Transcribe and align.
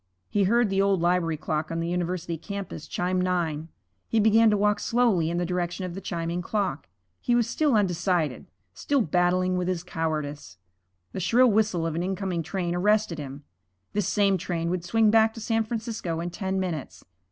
He 0.31 0.45
heard 0.45 0.71
the 0.71 0.81
Old 0.81 0.99
Library 0.99 1.37
clock 1.37 1.69
on 1.69 1.79
the 1.79 1.89
University 1.89 2.35
campus 2.35 2.87
chime 2.87 3.21
nine. 3.21 3.69
He 4.07 4.19
began 4.19 4.49
to 4.49 4.57
walk 4.57 4.79
slowly 4.79 5.29
in 5.29 5.37
the 5.37 5.45
direction 5.45 5.85
of 5.85 5.93
the 5.93 6.01
chiming 6.01 6.41
clock. 6.41 6.87
He 7.19 7.35
was 7.35 7.45
still 7.47 7.75
undecided, 7.75 8.47
still 8.73 9.03
battling 9.03 9.57
with 9.57 9.67
his 9.67 9.83
cowardice. 9.83 10.57
The 11.11 11.19
shrill 11.19 11.51
whistle 11.51 11.85
of 11.85 11.93
an 11.93 12.01
incoming 12.01 12.41
train 12.41 12.73
arrested 12.73 13.19
him. 13.19 13.43
This 13.93 14.07
same 14.07 14.39
train 14.39 14.71
would 14.71 14.83
swing 14.83 15.11
back 15.11 15.35
to 15.35 15.39
San 15.39 15.63
Francisco 15.65 16.19
in 16.19 16.31
ten 16.31 16.59
minutes. 16.59 17.05